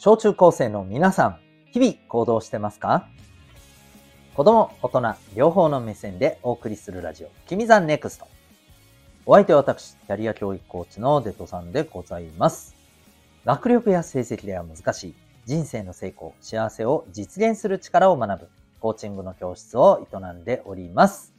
[0.00, 1.40] 小中高生の皆さん、
[1.72, 3.08] 日々行動してますか？
[4.36, 8.28] 子供、大人、両方の目線でお送りするラジオ、君 the NEXT。
[9.26, 12.76] お相手は私、キャリア教育コーチのデトさんでございます。
[13.44, 15.14] 学力や成績では難しい
[15.46, 21.34] 人生の成功、幸せを実現する力を学ぶコーチングの教室を営んでおります。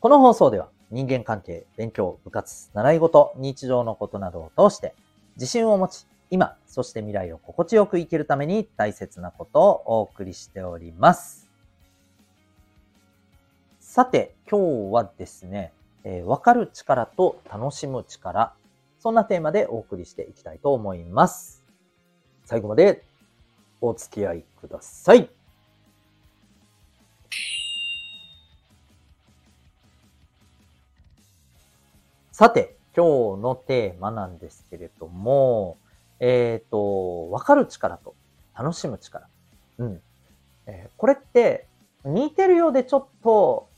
[0.00, 4.94] この放送では人間関係、勉強、部活、習い事、日常のことなどを通して
[5.36, 11.48] 自信を持ち、今、そして未来を心地よく生きるために大切なことをお送りしております。
[13.80, 18.54] さて、今日はですね、えー、わかる力と楽しむ力、
[18.98, 21.62] そんなテーマでお送りしていきたいと思います。
[22.44, 23.04] 最後まで
[23.80, 25.28] お付き合いください。
[32.32, 35.76] さて、今日のテーマなんですけれども、
[36.20, 38.14] えっ、ー、と、わかる力と
[38.56, 39.28] 楽しむ力。
[39.78, 40.02] うん。
[40.66, 41.66] えー、これって
[42.04, 43.68] 似てるようでちょっと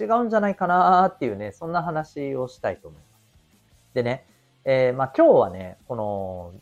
[0.00, 3.94] 違うんじゃないかなっていうね、そんな話をしたいと思います。
[3.94, 4.26] でね、
[4.64, 6.52] えー、まあ今日はね、この、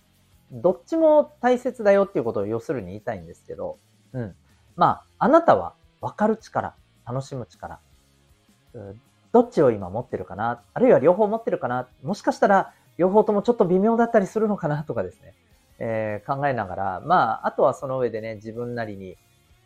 [0.52, 3.78] どっちも大切だよっていうことを要するに言いたいんですけど、
[4.12, 4.34] うん。
[4.76, 6.74] まあ、あなたは分かる力、
[7.06, 7.80] 楽しむ力、
[9.32, 15.34] どっちを今持ってるかなあるいは両方持ってるかなもしかしたら両方ともちょっと微妙だったりするのかなとかですね、
[15.78, 19.16] えー、考えながら、まあ、あとはその上でね、自分なりに、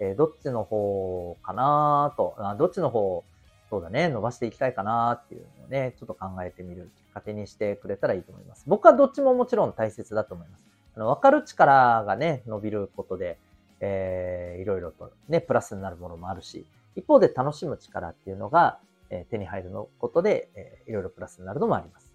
[0.00, 3.24] えー、どっちの方かなとあ、どっちの方、
[3.68, 8.64] そうだね、伸ばしていきたいかなっていうのをね、ちょっと考えてみるきっかけにしてくれたらいいと思います。
[8.66, 10.64] 僕はどっちももちろん大切だと思います。
[10.96, 13.38] あの、わかる力がね、伸びることで、
[13.78, 18.78] えー、いろいろとね、プラスになるものもあるし、一方で楽しむ力っていうのが、
[19.10, 22.12] えー、手に入るのことで、えー、いろいろプラスになるのもあります。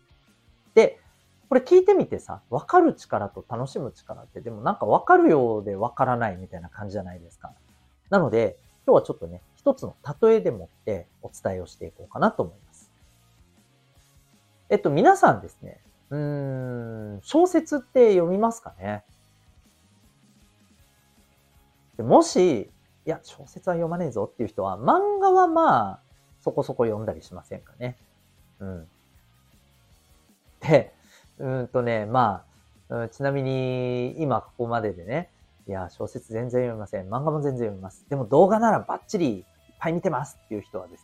[0.73, 0.99] で、
[1.48, 7.52] これ聞いてみてさ、わかる力と楽しむ力って、でもなんかわかるようでわからないみたいな感じじゃないですか。
[8.10, 12.92] なので、今日はちょっとね、一つの例えでもってお伝えをしていこうかなと思います。
[14.70, 15.80] えっと、皆さんですね、
[16.10, 19.04] うーん、小説って読みますかね？
[21.98, 22.72] でもし、
[23.05, 26.00] いや、小説は読まねえぞっていう人は、漫画はまあ、
[26.42, 27.98] そこそこ読んだりしませんかね。
[28.60, 28.88] うん。
[30.61, 30.95] で、
[31.40, 32.46] うんとね、ま
[32.90, 35.30] あ、うん、ちなみに、今ここまででね、
[35.68, 37.08] いや、小説全然読みません。
[37.08, 38.06] 漫画も全然読みます。
[38.10, 39.44] でも動画ならバッチリいっ
[39.80, 41.04] ぱい見てますっていう人はです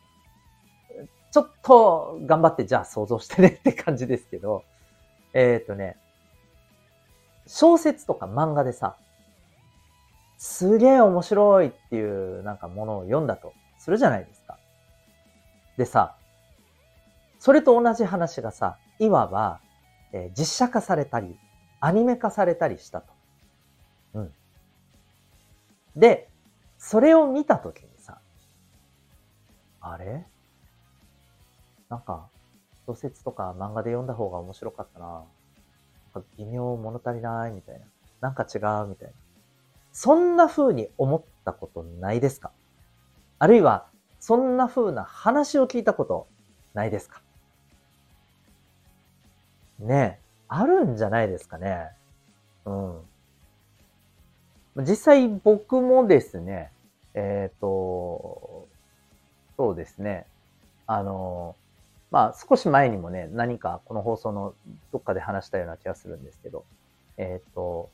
[0.99, 4.63] ね、ちょっと頑張ってじゃあ想像してねって感じですけど、
[5.33, 5.97] えっ、ー、とね、
[7.47, 8.97] 小説とか漫画でさ、
[10.37, 14.57] すげえ面白いっていうなんかものを読んだとするじゃないですか。
[15.77, 16.15] でさ、
[17.39, 19.61] それと同じ話がさ、いわば、
[20.13, 21.37] えー、実写化されたり、
[21.79, 23.13] アニメ化されたりしたと。
[24.13, 24.33] うん。
[25.95, 26.29] で、
[26.77, 28.19] それを見たときにさ、
[29.79, 30.25] あれ？
[31.89, 32.27] なんか、
[32.87, 35.23] 小説とか漫画で読んだ方が面白かったな。
[36.13, 37.85] なんか微妙物足りないみたいな。
[38.21, 39.13] なんか違うみたいな。
[39.93, 42.51] そんな風に思ったことないですか？
[43.39, 43.87] あるいは、
[44.19, 46.27] そんな風な話を聞いたこと
[46.73, 47.21] ないですか？
[49.81, 51.89] ね、あるんじゃないですかね。
[52.65, 53.01] うん。
[54.77, 56.71] 実際僕もですね、
[57.13, 58.67] えっ、ー、と、
[59.57, 60.25] そうですね。
[60.87, 61.55] あの、
[62.09, 64.53] まあ少し前にもね、何かこの放送の
[64.91, 66.65] どっかで話したような気がするんですけど、
[67.17, 67.89] えっ、ー、と、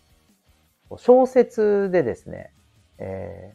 [0.97, 2.51] 小説でですね、
[2.99, 3.53] え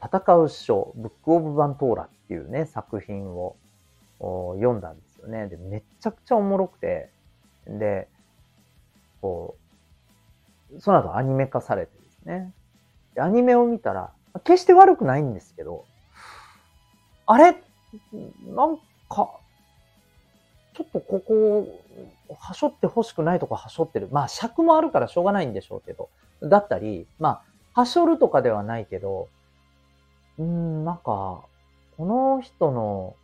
[0.00, 3.56] ー、戦う書、ブックオブバントーラっていうね、作品を
[4.18, 5.48] 読んだんですよね。
[5.48, 7.10] で、めちゃくちゃおもろくて、
[7.66, 8.08] で、
[9.20, 9.56] こ
[10.72, 12.52] う、その後アニメ化されてですね。
[13.14, 14.12] でアニメを見たら、
[14.44, 15.84] 決して悪くないんですけど、
[17.26, 17.56] あれ
[18.54, 18.76] なん
[19.08, 19.30] か、
[20.74, 21.66] ちょっとここ、
[22.38, 24.08] はしょって欲しくないとこはしょってる。
[24.12, 26.10] まあ尺もあるからしょうがないんでしょうけど。
[26.42, 27.42] だったり、ま
[27.74, 29.28] あ、はしょるとかではないけど、
[30.38, 31.46] うん、なんか、こ
[31.98, 33.16] の人の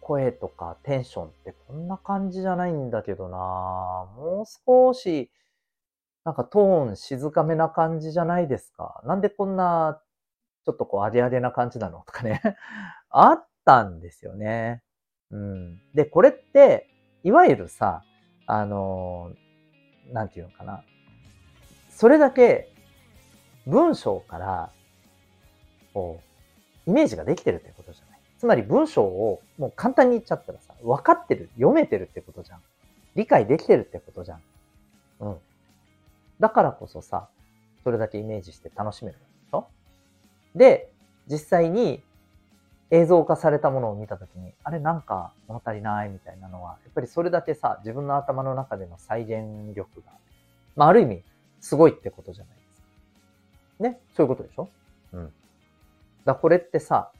[0.00, 3.36] 声とかテンションってこんな感じじゃないんだけどな
[4.16, 5.30] もう少し、
[6.24, 9.00] なんかトーン静かめな感じじゃないですか。
[9.04, 10.02] なんでこんな、
[10.66, 12.42] ちょっとこう、あであでな感じなのとかね
[13.08, 14.82] あったんですよね。
[15.30, 15.80] うん。
[15.94, 16.88] で、これって、
[17.22, 18.02] いわゆるさ、
[18.46, 19.32] あの
[20.12, 20.82] なんていうのかな。
[21.88, 22.72] それだけ
[23.66, 24.72] 文章から、
[25.94, 26.20] こ
[26.86, 28.09] う、イメージができてるってことじゃん。
[28.40, 32.60] つまり文章をもう簡単に言っちゃったらさ、分かってる、読めてるってことじゃん。
[33.14, 34.40] 理解できてるってことじゃん。
[35.20, 35.36] うん。
[36.40, 37.28] だからこそさ、
[37.84, 39.66] それだけイメージして楽しめるでしょ？
[40.54, 40.90] で、
[41.30, 42.02] 実際に
[42.90, 50.12] 映像化されたものを見たときに、あれなんか物足りないみたいなのは、やっぱりそれだけさ、自分の頭の中での再現力が、
[50.76, 51.22] まあある意味、
[51.60, 52.86] すごいってことじゃないですか。
[53.80, 54.00] ね？
[54.16, 54.70] そういうことでしょ？
[55.12, 55.32] うん。
[56.24, 57.12] だこれってさ、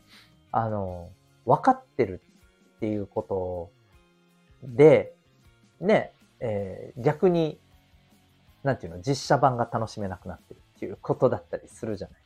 [0.53, 1.11] あの、
[1.47, 2.21] 分かってる
[2.77, 3.71] っていうこと
[4.63, 5.15] で、
[5.81, 7.59] ね、えー、逆に、
[8.63, 12.21] なんていうの、実写版が楽しめなくなってるっていうことだったりするじゃない。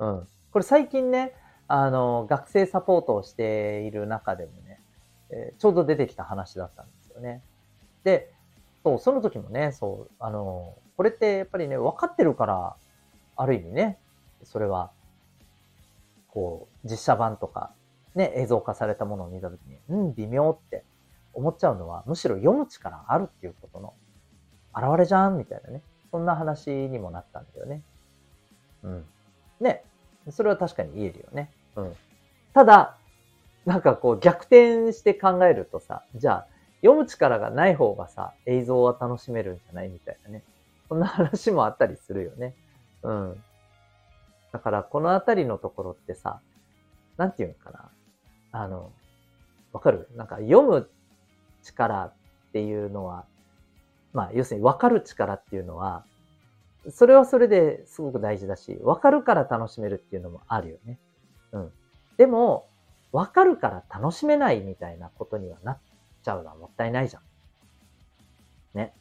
[0.00, 0.28] うん。
[0.52, 1.34] これ最近ね、
[1.66, 4.80] あの、学生サポートをしている中でもね、
[5.30, 7.42] えー、ちょうど出てきた話だったんですよね。
[8.04, 8.32] で、
[8.82, 12.76] そう、その時もね、そう、あの、これってやっぱりね、分かってるから、
[13.36, 13.98] ある意味ね、
[14.44, 14.92] それは、
[16.34, 17.72] こう、実写版とか、
[18.14, 20.84] ね、映像化されたものを見た時に、うん、微妙って
[21.32, 23.94] 思っちゃうのは、むしろ読む力あるっていうことの
[24.74, 25.82] 現れじゃんみたいなね。
[26.10, 27.82] そんな話にもなったんだよね。
[28.82, 29.04] うん。
[29.60, 29.84] ね。
[30.30, 31.50] それは確かに言えるよね。
[31.76, 31.96] うん。
[32.52, 32.96] ただ、
[33.66, 36.46] なんかこう逆転して考えるとさ、じゃあ、
[36.82, 40.42] 読む力がない方がさ、映像は楽しめるんじゃないみたいなね。
[40.88, 42.54] そんな話もあったりするよね。
[43.02, 43.42] うん。
[44.54, 46.40] だから、このあたりのところってさ、
[47.16, 47.90] なんていうのかな。
[48.52, 48.92] あの、
[49.72, 50.08] わかる？
[50.14, 50.88] なんか読む
[51.64, 52.12] 力っ
[52.52, 53.24] ていうのは、
[54.12, 56.04] まあ、要するに分かる力っていうのは、
[56.88, 61.00] それはそれですごく大事だし、分かるから楽しめるっていうのもあるよね。
[61.50, 61.72] うん。
[62.16, 62.68] でも、
[63.10, 65.78] 分かるから楽しめないみたいなことにはなっ
[66.22, 67.22] ちゃうのはもったいないじゃん。
[68.78, 68.94] ね。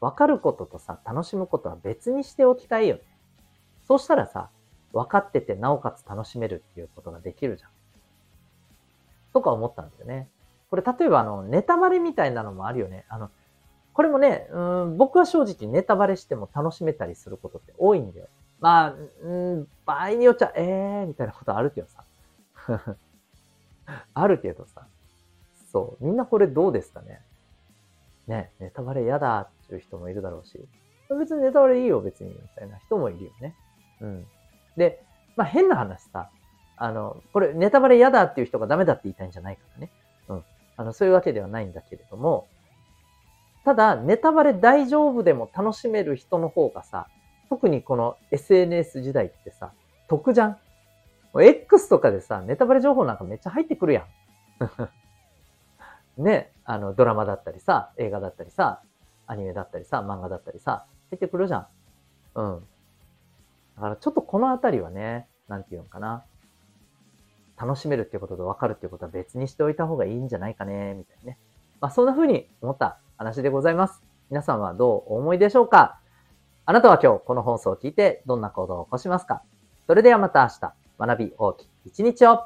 [0.00, 3.02] 分かることとさ、楽しむことは別にしておきたいよね。
[3.86, 4.48] そうしたらさ、
[4.92, 7.70] 分かっててなおかつ楽しめるっていうことができるじゃん。
[9.32, 10.28] とか思ったんだよね。
[10.70, 13.04] これ例えばあの、ネタバレみたいなのもあるよね。
[13.08, 13.30] あの、
[13.92, 18.28] これもね、うん、僕は正直ネタバレしても楽しめたりすることって多いんだよ。
[18.60, 22.04] まあ、うん、場合によっちゃ、ええー、みたいなことあるけどさ。
[24.14, 24.86] あるけどさ。
[25.72, 26.04] そう。
[26.04, 27.20] みんなこれどうですかね
[28.26, 30.64] ね、ネタバレ嫌だっていう人もいるだろうし。
[31.18, 33.56] 別にネタバレいいよ、別に、みたいな人もいるよね。
[34.00, 34.26] うん。
[34.80, 35.04] で、
[35.36, 36.30] まあ変な話さ。
[36.76, 39.90] あの、これネタバレ嫌だっていう人がダメだって言いたいんじゃないからね。
[40.28, 40.44] うん。
[40.78, 42.48] あの、そういうわけではないんだけれども、
[43.66, 47.08] ただ、ネタバレ大丈夫でも楽しめる人の方がさ、
[47.50, 49.72] 特にこの SNS 時代ってさ、
[50.08, 50.58] 得じゃん
[51.38, 54.06] ?X とかでさ、ネタバレ情報なんかめっちゃ入ってくるやん。
[56.22, 58.80] ね、あの、ドラマだったりさ、映画だったりさ、
[59.26, 61.66] アニメだったりさ、漫画だったりさ、入ってくるじゃん。
[62.36, 62.66] うん。
[63.80, 66.22] だからちょっとこのあたりはね、なんていうのかな。
[67.58, 71.38] 楽しめるっていうことと分かるっていうことは別にしておいた方がいいんじゃないかね、みたいなね。
[71.80, 74.02] まあそんな風に思った話でございます。
[74.28, 75.98] 皆さんはどうお思いでしょうか
[76.66, 79.42] あなたは今日この放送を聞いてどんな行動を起こしますか
[79.86, 82.44] それではまた明日、学び大きい一日を